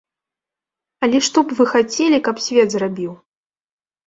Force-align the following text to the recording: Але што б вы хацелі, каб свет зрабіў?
Але 1.07 1.19
што 1.27 1.39
б 1.49 1.57
вы 1.59 1.67
хацелі, 1.75 2.21
каб 2.29 2.35
свет 2.47 2.67
зрабіў? 2.79 3.13